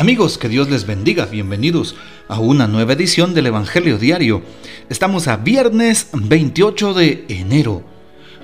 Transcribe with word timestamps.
Amigos, 0.00 0.38
que 0.38 0.48
Dios 0.48 0.70
les 0.70 0.86
bendiga. 0.86 1.26
Bienvenidos 1.26 1.94
a 2.26 2.40
una 2.40 2.66
nueva 2.66 2.94
edición 2.94 3.34
del 3.34 3.48
Evangelio 3.48 3.98
Diario. 3.98 4.40
Estamos 4.88 5.28
a 5.28 5.36
viernes 5.36 6.08
28 6.14 6.94
de 6.94 7.26
enero. 7.28 7.82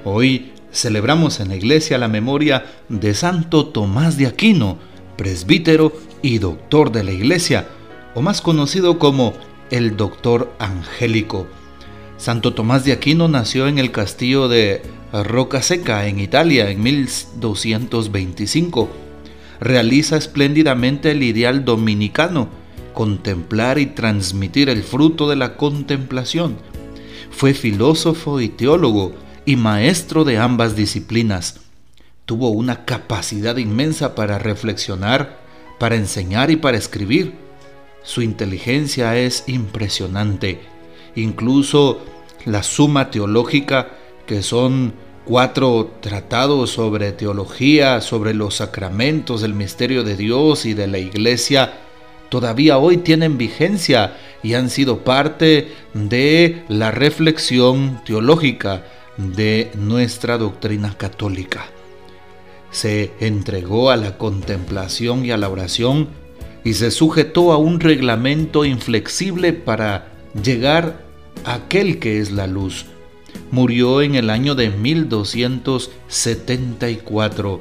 Hoy 0.04 0.52
celebramos 0.70 1.40
en 1.40 1.48
la 1.48 1.56
iglesia 1.56 1.96
la 1.96 2.08
memoria 2.08 2.66
de 2.90 3.14
Santo 3.14 3.68
Tomás 3.68 4.18
de 4.18 4.26
Aquino, 4.26 4.76
presbítero 5.16 5.94
y 6.20 6.40
doctor 6.40 6.92
de 6.92 7.04
la 7.04 7.12
iglesia, 7.12 7.66
o 8.14 8.20
más 8.20 8.42
conocido 8.42 8.98
como 8.98 9.32
el 9.70 9.96
doctor 9.96 10.54
angélico. 10.58 11.46
Santo 12.18 12.52
Tomás 12.52 12.84
de 12.84 12.92
Aquino 12.92 13.28
nació 13.28 13.66
en 13.66 13.78
el 13.78 13.92
castillo 13.92 14.48
de 14.48 14.82
Roca 15.10 15.62
Seca, 15.62 16.06
en 16.06 16.20
Italia, 16.20 16.68
en 16.68 16.82
1225 16.82 19.05
realiza 19.60 20.16
espléndidamente 20.16 21.12
el 21.12 21.22
ideal 21.22 21.64
dominicano, 21.64 22.48
contemplar 22.92 23.78
y 23.78 23.86
transmitir 23.86 24.68
el 24.68 24.82
fruto 24.82 25.28
de 25.28 25.36
la 25.36 25.56
contemplación. 25.56 26.56
Fue 27.30 27.54
filósofo 27.54 28.40
y 28.40 28.48
teólogo 28.48 29.12
y 29.44 29.56
maestro 29.56 30.24
de 30.24 30.38
ambas 30.38 30.76
disciplinas. 30.76 31.60
Tuvo 32.24 32.50
una 32.50 32.84
capacidad 32.84 33.56
inmensa 33.56 34.14
para 34.14 34.38
reflexionar, 34.38 35.38
para 35.78 35.96
enseñar 35.96 36.50
y 36.50 36.56
para 36.56 36.76
escribir. 36.76 37.34
Su 38.02 38.22
inteligencia 38.22 39.16
es 39.16 39.44
impresionante. 39.46 40.60
Incluso 41.14 42.00
la 42.44 42.62
suma 42.62 43.10
teológica, 43.10 43.90
que 44.26 44.42
son 44.42 44.94
cuatro 45.26 45.90
tratados 46.00 46.70
sobre 46.70 47.10
teología, 47.10 48.00
sobre 48.00 48.32
los 48.32 48.54
sacramentos, 48.54 49.42
el 49.42 49.54
misterio 49.54 50.04
de 50.04 50.16
Dios 50.16 50.64
y 50.64 50.72
de 50.72 50.86
la 50.86 50.98
iglesia, 50.98 51.80
todavía 52.28 52.78
hoy 52.78 52.98
tienen 52.98 53.36
vigencia 53.36 54.16
y 54.42 54.54
han 54.54 54.70
sido 54.70 55.02
parte 55.02 55.72
de 55.94 56.62
la 56.68 56.92
reflexión 56.92 58.00
teológica 58.06 58.84
de 59.16 59.72
nuestra 59.74 60.38
doctrina 60.38 60.96
católica. 60.96 61.66
Se 62.70 63.10
entregó 63.18 63.90
a 63.90 63.96
la 63.96 64.18
contemplación 64.18 65.24
y 65.24 65.32
a 65.32 65.36
la 65.36 65.48
oración 65.48 66.08
y 66.62 66.74
se 66.74 66.92
sujetó 66.92 67.52
a 67.52 67.56
un 67.56 67.80
reglamento 67.80 68.64
inflexible 68.64 69.52
para 69.52 70.12
llegar 70.40 71.04
a 71.44 71.54
aquel 71.54 71.98
que 71.98 72.20
es 72.20 72.30
la 72.30 72.46
luz 72.46 72.86
murió 73.50 74.02
en 74.02 74.14
el 74.14 74.30
año 74.30 74.54
de 74.54 74.70
1274. 74.70 77.60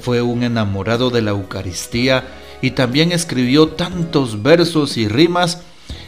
Fue 0.00 0.22
un 0.22 0.42
enamorado 0.42 1.10
de 1.10 1.22
la 1.22 1.30
Eucaristía 1.32 2.24
y 2.62 2.70
también 2.72 3.12
escribió 3.12 3.68
tantos 3.68 4.42
versos 4.42 4.96
y 4.96 5.06
rimas 5.08 5.62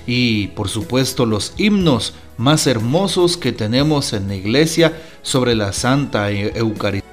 y 0.07 0.49
por 0.49 0.69
supuesto 0.69 1.27
los 1.27 1.55
himnos 1.57 2.15
más 2.37 2.67
hermosos 2.67 3.37
que 3.37 3.53
tenemos 3.53 4.13
en 4.13 4.29
la 4.29 4.35
iglesia 4.35 5.01
sobre 5.23 5.55
la 5.55 5.73
Santa 5.73 6.31
Eucaristía. 6.31 7.11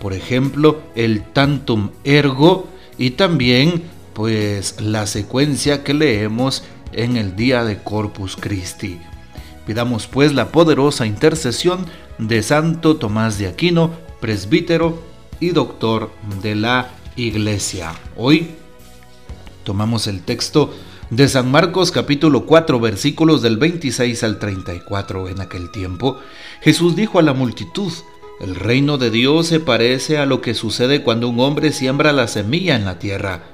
Por 0.00 0.12
ejemplo, 0.12 0.82
el 0.94 1.22
Tantum 1.22 1.90
Ergo 2.04 2.68
y 2.98 3.10
también 3.10 3.84
pues 4.12 4.80
la 4.80 5.06
secuencia 5.06 5.84
que 5.84 5.94
leemos 5.94 6.64
en 6.92 7.16
el 7.16 7.36
día 7.36 7.64
de 7.64 7.82
Corpus 7.82 8.36
Christi. 8.36 9.00
Pidamos 9.66 10.08
pues 10.08 10.34
la 10.34 10.48
poderosa 10.48 11.06
intercesión 11.06 11.86
de 12.18 12.42
Santo 12.42 12.96
Tomás 12.96 13.38
de 13.38 13.46
Aquino, 13.46 13.92
presbítero 14.20 15.00
y 15.38 15.50
doctor 15.50 16.10
de 16.42 16.56
la 16.56 16.90
Iglesia. 17.14 17.92
Hoy 18.16 18.48
tomamos 19.62 20.08
el 20.08 20.22
texto 20.22 20.74
de 21.10 21.28
San 21.28 21.52
Marcos 21.52 21.92
capítulo 21.92 22.44
4 22.44 22.80
versículos 22.80 23.40
del 23.40 23.56
26 23.56 24.24
al 24.24 24.40
34. 24.40 25.28
En 25.28 25.40
aquel 25.40 25.70
tiempo 25.70 26.18
Jesús 26.60 26.96
dijo 26.96 27.20
a 27.20 27.22
la 27.22 27.32
multitud, 27.32 27.92
el 28.40 28.56
reino 28.56 28.98
de 28.98 29.10
Dios 29.12 29.46
se 29.46 29.60
parece 29.60 30.18
a 30.18 30.26
lo 30.26 30.40
que 30.40 30.54
sucede 30.54 31.04
cuando 31.04 31.28
un 31.28 31.38
hombre 31.38 31.70
siembra 31.70 32.12
la 32.12 32.26
semilla 32.26 32.74
en 32.74 32.84
la 32.84 32.98
tierra, 32.98 33.44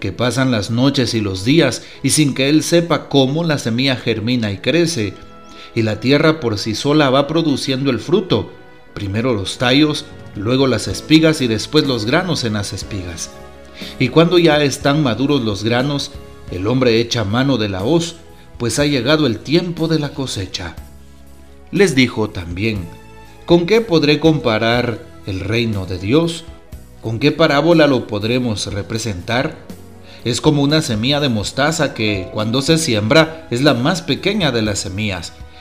que 0.00 0.12
pasan 0.12 0.50
las 0.50 0.70
noches 0.70 1.14
y 1.14 1.22
los 1.22 1.46
días 1.46 1.82
y 2.02 2.10
sin 2.10 2.34
que 2.34 2.50
él 2.50 2.62
sepa 2.62 3.08
cómo 3.08 3.42
la 3.42 3.56
semilla 3.56 3.96
germina 3.96 4.52
y 4.52 4.58
crece 4.58 5.14
y 5.74 5.82
la 5.82 6.00
tierra 6.00 6.40
por 6.40 6.58
sí 6.58 6.74
sola 6.74 7.10
va 7.10 7.26
produciendo 7.26 7.90
el 7.90 8.00
fruto, 8.00 8.50
primero 8.94 9.34
los 9.34 9.58
tallos, 9.58 10.04
luego 10.34 10.66
las 10.66 10.88
espigas 10.88 11.40
y 11.40 11.46
después 11.46 11.86
los 11.86 12.04
granos 12.04 12.44
en 12.44 12.54
las 12.54 12.72
espigas. 12.72 13.30
Y 13.98 14.08
cuando 14.08 14.38
ya 14.38 14.62
están 14.62 15.02
maduros 15.02 15.42
los 15.42 15.64
granos, 15.64 16.10
el 16.50 16.66
hombre 16.66 17.00
echa 17.00 17.24
mano 17.24 17.56
de 17.56 17.68
la 17.68 17.84
hoz, 17.84 18.16
pues 18.58 18.78
ha 18.78 18.86
llegado 18.86 19.26
el 19.26 19.38
tiempo 19.38 19.88
de 19.88 19.98
la 19.98 20.10
cosecha. 20.10 20.74
Les 21.70 21.94
dijo 21.94 22.30
también, 22.30 22.86
¿con 23.46 23.66
qué 23.66 23.80
podré 23.80 24.20
comparar 24.20 24.98
el 25.26 25.40
reino 25.40 25.86
de 25.86 25.98
Dios? 25.98 26.44
¿Con 27.00 27.18
qué 27.18 27.32
parábola 27.32 27.86
lo 27.86 28.06
podremos 28.06 28.66
representar? 28.66 29.56
Es 30.24 30.42
como 30.42 30.62
una 30.62 30.82
semilla 30.82 31.20
de 31.20 31.30
mostaza 31.30 31.94
que, 31.94 32.28
cuando 32.34 32.60
se 32.60 32.76
siembra, 32.76 33.46
es 33.50 33.62
la 33.62 33.72
más 33.72 34.02
pequeña 34.02 34.52
de 34.52 34.60
las 34.60 34.80
semillas 34.80 35.32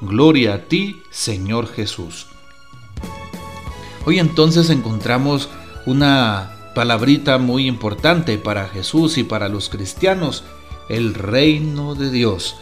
Gloria 0.00 0.54
a 0.54 0.58
ti, 0.64 1.02
Señor 1.10 1.68
Jesús. 1.68 2.26
Hoy 4.04 4.18
entonces 4.18 4.68
encontramos 4.70 5.48
una 5.86 6.72
palabrita 6.74 7.38
muy 7.38 7.68
importante 7.68 8.36
para 8.36 8.68
Jesús 8.68 9.18
y 9.18 9.22
para 9.22 9.48
los 9.48 9.68
cristianos, 9.68 10.42
el 10.88 11.14
reino 11.14 11.94
de 11.94 12.10
Dios. 12.10 12.56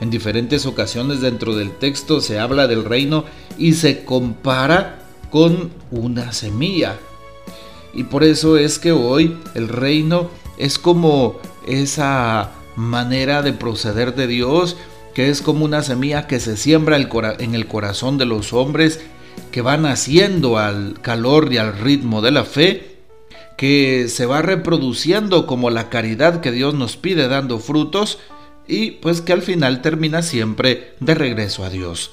En 0.00 0.10
diferentes 0.10 0.64
ocasiones 0.64 1.20
dentro 1.20 1.56
del 1.56 1.72
texto 1.72 2.20
se 2.20 2.38
habla 2.38 2.68
del 2.68 2.84
reino 2.84 3.24
y 3.58 3.72
se 3.72 4.04
compara 4.04 5.02
con 5.30 5.72
una 5.90 6.32
semilla. 6.32 6.98
Y 7.92 8.04
por 8.04 8.22
eso 8.22 8.56
es 8.58 8.78
que 8.78 8.92
hoy 8.92 9.36
el 9.54 9.68
reino 9.68 10.30
es 10.56 10.78
como 10.78 11.36
esa 11.66 12.52
manera 12.76 13.42
de 13.42 13.52
proceder 13.52 14.14
de 14.14 14.28
Dios 14.28 14.76
que 15.14 15.30
es 15.30 15.42
como 15.42 15.64
una 15.64 15.82
semilla 15.82 16.26
que 16.26 16.40
se 16.40 16.56
siembra 16.56 16.96
en 16.96 17.54
el 17.54 17.66
corazón 17.66 18.18
de 18.18 18.26
los 18.26 18.52
hombres, 18.52 19.00
que 19.50 19.62
va 19.62 19.76
naciendo 19.76 20.58
al 20.58 21.00
calor 21.00 21.52
y 21.52 21.58
al 21.58 21.78
ritmo 21.78 22.20
de 22.20 22.32
la 22.32 22.44
fe, 22.44 22.96
que 23.56 24.08
se 24.08 24.26
va 24.26 24.42
reproduciendo 24.42 25.46
como 25.46 25.70
la 25.70 25.88
caridad 25.88 26.40
que 26.40 26.50
Dios 26.50 26.74
nos 26.74 26.96
pide 26.96 27.28
dando 27.28 27.60
frutos 27.60 28.18
y 28.66 28.92
pues 28.92 29.20
que 29.20 29.32
al 29.32 29.42
final 29.42 29.82
termina 29.82 30.22
siempre 30.22 30.94
de 30.98 31.14
regreso 31.14 31.64
a 31.64 31.70
Dios. 31.70 32.10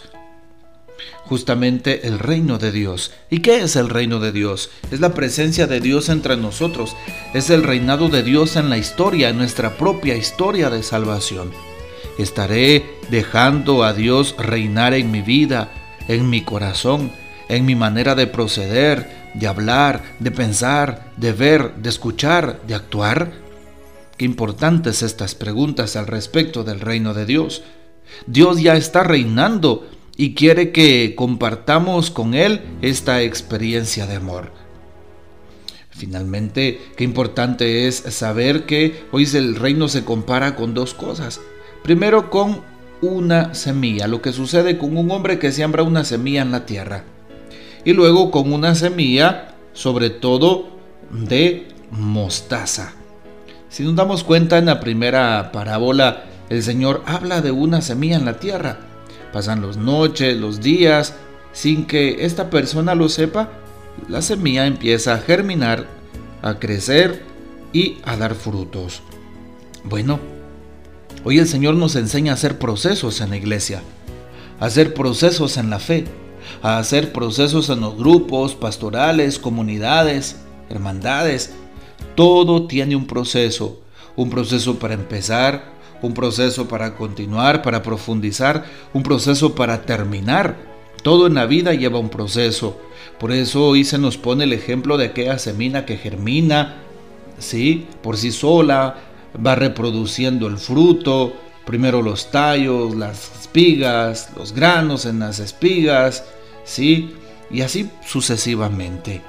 Justamente 1.23 2.07
el 2.07 2.19
reino 2.19 2.57
de 2.57 2.71
Dios. 2.71 3.11
¿Y 3.29 3.39
qué 3.39 3.61
es 3.61 3.75
el 3.75 3.89
reino 3.89 4.19
de 4.19 4.31
Dios? 4.31 4.69
Es 4.91 4.99
la 4.99 5.13
presencia 5.13 5.65
de 5.65 5.79
Dios 5.79 6.09
entre 6.09 6.35
nosotros. 6.35 6.95
Es 7.33 7.49
el 7.49 7.63
reinado 7.63 8.09
de 8.09 8.21
Dios 8.21 8.57
en 8.57 8.69
la 8.69 8.77
historia, 8.77 9.29
en 9.29 9.37
nuestra 9.37 9.77
propia 9.77 10.15
historia 10.17 10.69
de 10.69 10.83
salvación. 10.83 11.51
Estaré 12.17 12.85
dejando 13.09 13.83
a 13.83 13.93
Dios 13.93 14.35
reinar 14.37 14.93
en 14.93 15.11
mi 15.11 15.21
vida, 15.21 15.71
en 16.07 16.29
mi 16.29 16.41
corazón, 16.41 17.11
en 17.49 17.65
mi 17.65 17.75
manera 17.75 18.15
de 18.15 18.27
proceder, 18.27 19.21
de 19.33 19.47
hablar, 19.47 20.03
de 20.19 20.31
pensar, 20.31 21.11
de 21.17 21.33
ver, 21.33 21.75
de 21.75 21.89
escuchar, 21.89 22.61
de 22.67 22.75
actuar. 22.75 23.31
Qué 24.17 24.25
importantes 24.25 25.01
estas 25.03 25.35
preguntas 25.35 25.95
al 25.95 26.07
respecto 26.07 26.63
del 26.63 26.79
reino 26.79 27.13
de 27.13 27.25
Dios. 27.25 27.63
Dios 28.27 28.61
ya 28.61 28.75
está 28.75 29.03
reinando 29.03 29.87
y 30.17 30.33
quiere 30.33 30.71
que 30.71 31.15
compartamos 31.15 32.11
con 32.11 32.33
Él 32.33 32.61
esta 32.81 33.21
experiencia 33.21 34.05
de 34.05 34.17
amor. 34.17 34.51
Finalmente, 35.89 36.79
qué 36.95 37.03
importante 37.03 37.87
es 37.87 37.95
saber 37.95 38.65
que 38.65 39.05
hoy 39.11 39.27
el 39.33 39.55
reino 39.55 39.87
se 39.87 40.03
compara 40.03 40.55
con 40.55 40.73
dos 40.73 40.93
cosas. 40.93 41.41
Primero 41.83 42.29
con 42.29 42.61
una 43.01 43.53
semilla, 43.55 44.07
lo 44.07 44.21
que 44.21 44.31
sucede 44.31 44.77
con 44.77 44.95
un 44.95 45.09
hombre 45.11 45.39
que 45.39 45.51
siembra 45.51 45.83
una 45.83 46.03
semilla 46.03 46.41
en 46.41 46.51
la 46.51 46.65
tierra. 46.65 47.03
Y 47.83 47.93
luego 47.93 48.29
con 48.29 48.53
una 48.53 48.75
semilla, 48.75 49.55
sobre 49.73 50.11
todo 50.11 50.69
de 51.09 51.67
mostaza. 51.89 52.93
Si 53.69 53.83
nos 53.83 53.95
damos 53.95 54.23
cuenta 54.23 54.57
en 54.57 54.65
la 54.67 54.79
primera 54.79 55.51
parábola, 55.51 56.25
el 56.49 56.61
Señor 56.61 57.01
habla 57.05 57.41
de 57.41 57.51
una 57.51 57.81
semilla 57.81 58.17
en 58.17 58.25
la 58.25 58.39
tierra. 58.39 58.77
Pasan 59.33 59.65
las 59.65 59.77
noches, 59.77 60.37
los 60.37 60.61
días, 60.61 61.15
sin 61.53 61.85
que 61.85 62.25
esta 62.25 62.49
persona 62.49 62.93
lo 62.93 63.09
sepa, 63.09 63.49
la 64.07 64.21
semilla 64.21 64.67
empieza 64.67 65.13
a 65.13 65.19
germinar, 65.19 65.87
a 66.41 66.59
crecer 66.59 67.23
y 67.73 67.97
a 68.03 68.17
dar 68.17 68.35
frutos. 68.35 69.01
Bueno, 69.83 70.19
hoy 71.23 71.39
el 71.39 71.47
Señor 71.47 71.75
nos 71.75 71.95
enseña 71.95 72.31
a 72.31 72.35
hacer 72.35 72.59
procesos 72.59 73.21
en 73.21 73.29
la 73.31 73.37
iglesia, 73.37 73.81
a 74.59 74.65
hacer 74.65 74.93
procesos 74.93 75.57
en 75.57 75.69
la 75.69 75.79
fe, 75.79 76.05
a 76.61 76.77
hacer 76.77 77.11
procesos 77.11 77.69
en 77.69 77.81
los 77.81 77.97
grupos, 77.97 78.55
pastorales, 78.55 79.39
comunidades, 79.39 80.37
hermandades. 80.69 81.53
Todo 82.15 82.67
tiene 82.67 82.95
un 82.95 83.07
proceso, 83.07 83.79
un 84.15 84.29
proceso 84.29 84.79
para 84.79 84.93
empezar, 84.93 85.71
un 86.01 86.13
proceso 86.13 86.67
para 86.67 86.95
continuar, 86.95 87.61
para 87.61 87.83
profundizar, 87.83 88.65
un 88.93 89.03
proceso 89.03 89.55
para 89.55 89.83
terminar. 89.83 90.57
Todo 91.03 91.27
en 91.27 91.35
la 91.35 91.45
vida 91.45 91.73
lleva 91.73 91.99
un 91.99 92.09
proceso. 92.09 92.77
Por 93.19 93.31
eso 93.31 93.65
hoy 93.65 93.83
se 93.83 93.97
nos 93.97 94.17
pone 94.17 94.43
el 94.43 94.53
ejemplo 94.53 94.97
de 94.97 95.05
aquella 95.05 95.39
semina 95.39 95.85
que 95.85 95.97
germina, 95.97 96.77
¿sí? 97.39 97.85
Por 98.01 98.17
sí 98.17 98.31
sola, 98.31 98.97
va 99.35 99.55
reproduciendo 99.55 100.47
el 100.47 100.57
fruto, 100.57 101.33
primero 101.65 102.01
los 102.01 102.31
tallos, 102.31 102.95
las 102.95 103.31
espigas, 103.41 104.29
los 104.35 104.53
granos 104.53 105.05
en 105.05 105.19
las 105.19 105.39
espigas, 105.39 106.25
¿sí? 106.63 107.13
Y 107.49 107.61
así 107.61 107.89
sucesivamente. 108.05 109.21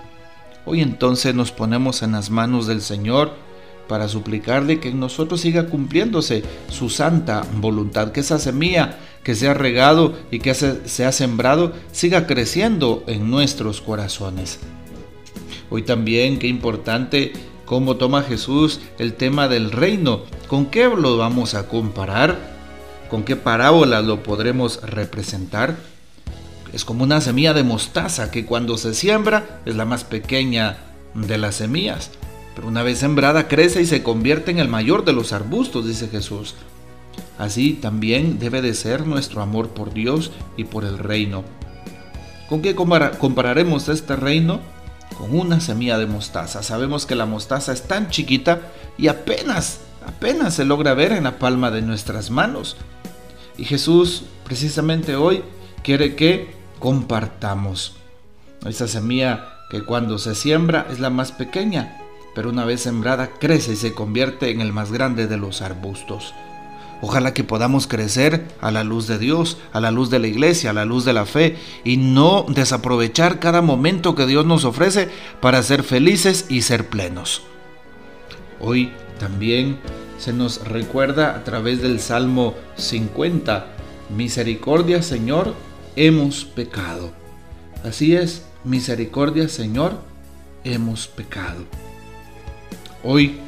Hoy 0.65 0.81
entonces 0.81 1.35
nos 1.35 1.51
ponemos 1.51 2.03
en 2.03 2.13
las 2.13 2.31
manos 2.31 2.67
del 2.67 2.83
Señor 2.83 3.33
para 3.89 4.09
suplicarle 4.09 4.81
que 4.81 4.89
en 4.91 5.01
nosotros 5.01 5.41
siga 5.41 5.67
cumpliéndose 5.67 6.45
su 6.69 6.89
santa 6.89 7.45
voluntad, 7.57 8.13
que 8.13 8.21
esa 8.21 8.39
semilla 8.39 8.99
que 9.25 9.35
se 9.35 9.49
ha 9.49 9.55
regado 9.55 10.15
y 10.31 10.39
que 10.39 10.55
se 10.55 11.05
ha 11.05 11.13
sembrado 11.13 11.73
siga 11.91 12.27
creciendo 12.27 13.03
en 13.07 13.31
nuestros 13.31 13.81
corazones. 13.81 14.61
Hoy 15.69 15.83
también, 15.83 16.39
qué 16.39 16.47
importante 16.49 17.33
cómo 17.73 17.97
toma 17.97 18.23
Jesús 18.23 18.81
el 18.99 19.15
tema 19.15 19.49
del 19.49 19.73
reino. 19.73 20.25
¿Con 20.47 20.67
qué 20.67 20.85
lo 20.95 21.17
vamos 21.17 21.55
a 21.55 21.69
comparar? 21.69 22.39
¿Con 23.09 23.23
qué 23.23 23.35
parábola 23.35 24.03
lo 24.03 24.23
podremos 24.23 24.83
representar? 24.83 25.79
Es 26.75 26.85
como 26.85 27.03
una 27.03 27.23
semilla 27.23 27.55
de 27.55 27.63
mostaza 27.63 28.31
que 28.31 28.45
cuando 28.45 28.77
se 28.77 28.93
siembra 28.93 29.63
es 29.65 29.75
la 29.75 29.87
más 29.87 30.05
pequeña 30.05 30.81
de 31.15 31.39
las 31.39 31.55
semillas. 31.55 32.11
Pero 32.55 32.69
una 32.69 32.83
vez 32.83 32.99
sembrada 32.99 33.49
crece 33.49 33.81
y 33.81 33.87
se 33.87 34.03
convierte 34.03 34.51
en 34.51 34.59
el 34.59 34.69
mayor 34.69 35.07
de 35.07 35.15
los 35.15 35.33
arbustos, 35.33 35.87
dice 35.87 36.09
Jesús. 36.09 36.55
Así 37.39 37.73
también 37.73 38.39
debe 38.39 38.61
de 38.61 38.75
ser 38.75 39.07
nuestro 39.07 39.41
amor 39.41 39.71
por 39.71 39.95
Dios 39.95 40.31
y 40.59 40.65
por 40.65 40.85
el 40.85 40.99
reino. 40.99 41.43
¿Con 42.51 42.61
qué 42.61 42.75
compararemos 42.75 43.89
este 43.89 44.15
reino? 44.15 44.61
Con 45.23 45.39
una 45.39 45.61
semilla 45.61 45.99
de 45.99 46.07
mostaza. 46.07 46.65
Sabemos 46.65 47.07
que 47.07 47.15
la 47.15 47.27
mostaza 47.27 47.73
es 47.73 47.83
tan 47.83 48.11
chiquita 48.11 48.73
y 48.99 49.07
apenas, 49.07 49.79
apenas 50.05 50.55
se 50.55 50.65
logra 50.65 50.95
ver 50.95 51.13
en 51.13 51.23
la 51.23 51.39
palma 51.39 51.71
de 51.71 51.81
nuestras 51.81 52.33
manos. 52.33 52.77
Y 53.57 53.65
Jesús 53.65 54.25
precisamente 54.43 55.15
hoy 55.15 55.45
quiere 55.85 56.17
que 56.17 56.57
compartamos. 56.81 57.95
Esa 58.67 58.89
semilla 58.89 59.59
que 59.71 59.85
cuando 59.85 60.19
se 60.19 60.35
siembra 60.35 60.89
es 60.91 60.99
la 60.99 61.09
más 61.09 61.31
pequeña, 61.31 61.99
pero 62.35 62.51
una 62.51 62.65
vez 62.65 62.81
sembrada 62.81 63.31
crece 63.39 63.75
y 63.75 63.77
se 63.77 63.95
convierte 63.95 64.51
en 64.51 64.61
el 64.61 64.73
más 64.73 64.91
grande 64.91 65.29
de 65.29 65.37
los 65.37 65.63
arbustos. 65.63 66.35
Ojalá 67.05 67.35
que 67.35 67.43
podamos 67.43 67.89
crecer 67.89 68.47
a 68.61 68.71
la 68.71 68.85
luz 68.85 69.09
de 69.09 69.19
Dios, 69.19 69.59
a 69.73 69.81
la 69.81 69.91
luz 69.91 70.09
de 70.09 70.21
la 70.21 70.29
iglesia, 70.29 70.71
a 70.71 70.73
la 70.73 70.85
luz 70.85 71.05
de 71.05 71.13
la 71.13 71.27
fe 71.27 71.57
y 71.83 71.97
no 71.97 72.47
desaprovechar 72.49 73.41
cada 73.41 73.61
momento 73.61 74.15
que 74.15 74.25
Dios 74.25 74.47
nos 74.47 74.65
ofrece 74.65 75.09
para 75.41 75.65
ser 75.65 75.83
felices 75.83 76.47
y 76.49 76.63
ser 76.63 76.89
plenos. 76.89 77.43
Hoy 78.61 78.93
también 79.19 79.81
se 80.17 80.33
nos 80.33 80.65
recuerda 80.65 81.35
a 81.35 81.43
través 81.43 81.83
del 81.83 81.99
Salmo 81.99 82.55
50, 82.77 83.67
Misericordia 84.17 85.03
Señor, 85.03 85.55
hemos 85.97 86.45
pecado. 86.45 87.11
Así 87.83 88.15
es, 88.15 88.47
misericordia 88.63 89.49
Señor, 89.49 89.99
hemos 90.63 91.09
pecado. 91.09 91.65
Hoy 93.03 93.41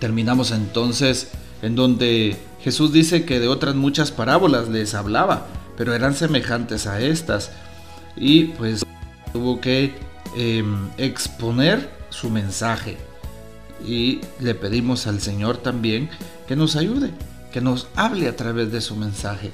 terminamos 0.00 0.50
entonces 0.50 1.30
en 1.62 1.76
donde 1.76 2.36
Jesús 2.66 2.92
dice 2.92 3.24
que 3.24 3.38
de 3.38 3.46
otras 3.46 3.76
muchas 3.76 4.10
parábolas 4.10 4.68
les 4.68 4.94
hablaba, 4.94 5.46
pero 5.76 5.94
eran 5.94 6.16
semejantes 6.16 6.88
a 6.88 7.00
estas. 7.00 7.52
Y 8.16 8.46
pues 8.46 8.84
tuvo 9.32 9.60
que 9.60 9.94
em, 10.36 10.88
exponer 10.98 11.88
su 12.10 12.28
mensaje. 12.28 12.96
Y 13.86 14.18
le 14.40 14.56
pedimos 14.56 15.06
al 15.06 15.20
Señor 15.20 15.58
también 15.58 16.10
que 16.48 16.56
nos 16.56 16.74
ayude, 16.74 17.12
que 17.52 17.60
nos 17.60 17.86
hable 17.94 18.26
a 18.26 18.34
través 18.34 18.72
de 18.72 18.80
su 18.80 18.96
mensaje, 18.96 19.52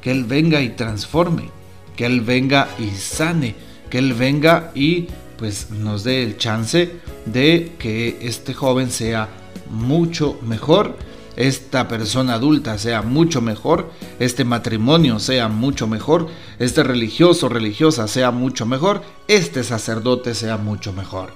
que 0.00 0.12
Él 0.12 0.22
venga 0.22 0.60
y 0.60 0.68
transforme, 0.68 1.50
que 1.96 2.06
Él 2.06 2.20
venga 2.20 2.68
y 2.78 2.90
sane, 2.90 3.56
que 3.90 3.98
Él 3.98 4.14
venga 4.14 4.70
y 4.72 5.08
pues 5.36 5.70
nos 5.70 6.04
dé 6.04 6.22
el 6.22 6.36
chance 6.36 6.92
de 7.26 7.72
que 7.80 8.18
este 8.22 8.54
joven 8.54 8.92
sea 8.92 9.28
mucho 9.68 10.38
mejor 10.42 10.96
esta 11.36 11.88
persona 11.88 12.34
adulta 12.34 12.78
sea 12.78 13.02
mucho 13.02 13.40
mejor, 13.40 13.90
este 14.18 14.44
matrimonio 14.44 15.18
sea 15.18 15.48
mucho 15.48 15.86
mejor, 15.86 16.28
este 16.58 16.82
religioso 16.82 17.48
religiosa 17.48 18.08
sea 18.08 18.30
mucho 18.30 18.66
mejor, 18.66 19.02
este 19.28 19.64
sacerdote 19.64 20.34
sea 20.34 20.56
mucho 20.56 20.92
mejor. 20.92 21.32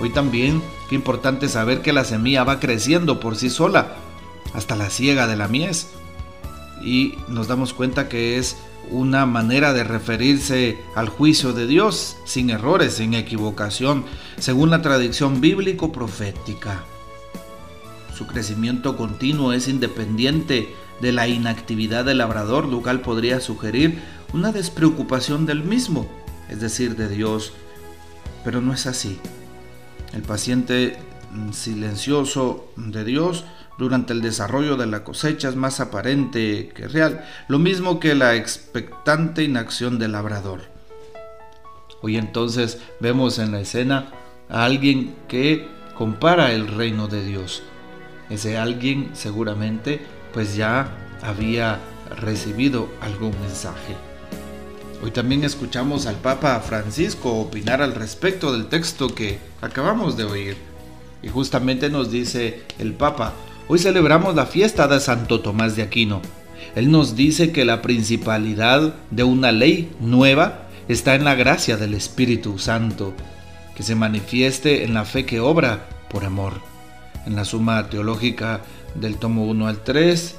Hoy 0.00 0.10
también, 0.10 0.62
qué 0.88 0.94
importante 0.94 1.48
saber 1.48 1.80
que 1.80 1.92
la 1.92 2.04
semilla 2.04 2.44
va 2.44 2.60
creciendo 2.60 3.18
por 3.18 3.36
sí 3.36 3.50
sola, 3.50 3.96
hasta 4.54 4.76
la 4.76 4.90
siega 4.90 5.26
de 5.26 5.36
la 5.36 5.48
mies. 5.48 5.88
Y 6.82 7.14
nos 7.28 7.48
damos 7.48 7.72
cuenta 7.72 8.08
que 8.08 8.38
es 8.38 8.56
una 8.90 9.26
manera 9.26 9.72
de 9.72 9.84
referirse 9.84 10.78
al 10.94 11.08
juicio 11.08 11.52
de 11.52 11.66
Dios 11.66 12.18
sin 12.24 12.50
errores, 12.50 12.94
sin 12.94 13.14
equivocación, 13.14 14.04
según 14.38 14.70
la 14.70 14.82
tradición 14.82 15.40
bíblico-profética. 15.40 16.84
Su 18.16 18.26
crecimiento 18.26 18.96
continuo 18.96 19.52
es 19.52 19.68
independiente 19.68 20.74
de 21.02 21.12
la 21.12 21.28
inactividad 21.28 22.06
del 22.06 22.18
labrador, 22.18 22.64
lo 22.64 22.80
podría 23.02 23.40
sugerir 23.40 23.98
una 24.32 24.52
despreocupación 24.52 25.44
del 25.44 25.62
mismo, 25.62 26.08
es 26.48 26.58
decir, 26.58 26.96
de 26.96 27.10
Dios. 27.10 27.52
Pero 28.42 28.62
no 28.62 28.72
es 28.72 28.86
así. 28.86 29.18
El 30.14 30.22
paciente 30.22 30.96
silencioso 31.52 32.72
de 32.76 33.04
Dios 33.04 33.44
durante 33.76 34.14
el 34.14 34.22
desarrollo 34.22 34.78
de 34.78 34.86
la 34.86 35.04
cosecha 35.04 35.50
es 35.50 35.56
más 35.56 35.80
aparente 35.80 36.70
que 36.74 36.88
real, 36.88 37.22
lo 37.48 37.58
mismo 37.58 38.00
que 38.00 38.14
la 38.14 38.34
expectante 38.34 39.42
inacción 39.42 39.98
del 39.98 40.12
labrador. 40.12 40.62
Hoy 42.00 42.16
entonces 42.16 42.78
vemos 42.98 43.38
en 43.38 43.52
la 43.52 43.60
escena 43.60 44.10
a 44.48 44.64
alguien 44.64 45.14
que 45.28 45.68
compara 45.98 46.52
el 46.52 46.68
reino 46.68 47.08
de 47.08 47.22
Dios 47.22 47.62
ese 48.30 48.56
alguien 48.56 49.10
seguramente 49.14 50.00
pues 50.32 50.56
ya 50.56 50.88
había 51.22 51.80
recibido 52.20 52.88
algún 53.00 53.32
mensaje. 53.40 53.94
Hoy 55.02 55.10
también 55.10 55.44
escuchamos 55.44 56.06
al 56.06 56.16
Papa 56.16 56.60
Francisco 56.60 57.32
opinar 57.40 57.82
al 57.82 57.94
respecto 57.94 58.52
del 58.52 58.66
texto 58.66 59.14
que 59.14 59.38
acabamos 59.60 60.16
de 60.16 60.24
oír. 60.24 60.56
Y 61.22 61.28
justamente 61.28 61.90
nos 61.90 62.10
dice 62.10 62.62
el 62.78 62.94
Papa, 62.94 63.32
hoy 63.68 63.78
celebramos 63.78 64.34
la 64.34 64.46
fiesta 64.46 64.88
de 64.88 65.00
Santo 65.00 65.40
Tomás 65.40 65.76
de 65.76 65.82
Aquino. 65.82 66.22
Él 66.74 66.90
nos 66.90 67.16
dice 67.16 67.52
que 67.52 67.64
la 67.64 67.82
principalidad 67.82 68.94
de 69.10 69.24
una 69.24 69.52
ley 69.52 69.90
nueva 70.00 70.68
está 70.88 71.14
en 71.14 71.24
la 71.24 71.34
gracia 71.34 71.76
del 71.76 71.94
Espíritu 71.94 72.58
Santo, 72.58 73.14
que 73.74 73.82
se 73.82 73.94
manifieste 73.94 74.84
en 74.84 74.94
la 74.94 75.04
fe 75.04 75.26
que 75.26 75.40
obra 75.40 75.88
por 76.08 76.24
amor 76.24 76.75
en 77.26 77.36
la 77.36 77.44
suma 77.44 77.90
teológica 77.90 78.62
del 78.94 79.16
tomo 79.16 79.46
1 79.46 79.68
al 79.68 79.84
3, 79.84 80.34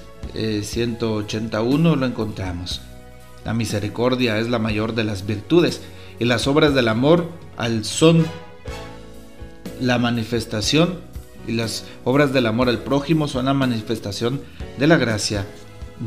181 0.63 1.94
eh, 1.94 1.96
lo 1.96 2.06
encontramos. 2.06 2.82
La 3.46 3.53
misericordia 3.53 4.39
es 4.39 4.50
la 4.50 4.60
mayor 4.60 4.96
de 4.96 5.03
las 5.03 5.25
virtudes 5.25 5.82
y 6.20 6.25
las 6.25 6.48
obras 6.48 6.74
del 6.74 6.88
amor 6.88 7.29
al 7.58 7.86
son 7.86 8.25
la 9.79 10.00
manifestación 10.00 11.00
y 11.48 11.53
las 11.53 11.86
obras 12.03 12.34
del 12.34 12.46
amor 12.46 12.67
al 12.67 12.79
prójimo 12.79 13.27
son 13.27 13.46
la 13.46 13.53
manifestación 13.53 14.41
de 14.77 14.88
la 14.88 14.98
gracia 14.98 15.46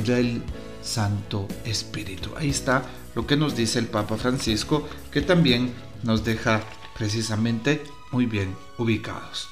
del 0.04 0.42
Santo 0.82 1.46
Espíritu. 1.64 2.30
Ahí 2.36 2.50
está 2.50 2.82
lo 3.14 3.26
que 3.26 3.36
nos 3.36 3.56
dice 3.56 3.78
el 3.78 3.86
Papa 3.86 4.16
Francisco, 4.16 4.86
que 5.10 5.22
también 5.22 5.72
nos 6.02 6.24
deja 6.24 6.62
precisamente 6.96 7.82
muy 8.12 8.26
bien 8.26 8.54
ubicados. 8.78 9.48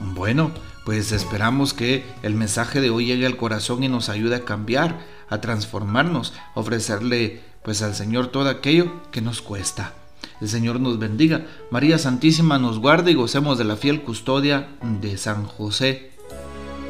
Bueno, 0.00 0.50
pues 0.84 1.12
esperamos 1.12 1.74
que 1.74 2.04
el 2.22 2.34
mensaje 2.34 2.80
de 2.80 2.90
hoy 2.90 3.06
llegue 3.06 3.26
al 3.26 3.36
corazón 3.36 3.82
y 3.82 3.88
nos 3.88 4.08
ayude 4.08 4.36
a 4.36 4.44
cambiar, 4.44 5.00
a 5.28 5.40
transformarnos, 5.40 6.32
a 6.54 6.60
ofrecerle 6.60 7.40
pues 7.64 7.82
al 7.82 7.94
Señor 7.94 8.28
todo 8.28 8.48
aquello 8.48 8.92
que 9.10 9.20
nos 9.20 9.42
cuesta. 9.42 9.94
El 10.40 10.48
Señor 10.48 10.80
nos 10.80 10.98
bendiga. 10.98 11.46
María 11.70 11.98
Santísima 11.98 12.58
nos 12.58 12.78
guarde 12.78 13.10
y 13.10 13.14
gocemos 13.14 13.58
de 13.58 13.64
la 13.64 13.76
fiel 13.76 14.02
custodia 14.02 14.68
de 15.00 15.16
San 15.16 15.44
José. 15.46 16.12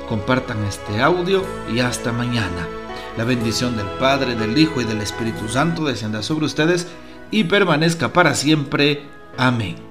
Compartan 0.09 0.65
este 0.65 1.01
audio 1.01 1.43
y 1.73 1.81
hasta 1.81 2.13
mañana. 2.13 2.69
La 3.17 3.25
bendición 3.25 3.77
del 3.77 3.87
Padre, 3.99 4.35
del 4.35 4.59
Hijo 4.59 4.81
y 4.81 4.85
del 4.85 5.01
Espíritu 5.01 5.49
Santo 5.49 5.85
descienda 5.85 6.23
sobre 6.23 6.47
ustedes 6.47 6.87
y 7.31 7.45
permanezca 7.45 8.13
para 8.13 8.35
siempre. 8.35 9.03
Amén. 9.39 9.86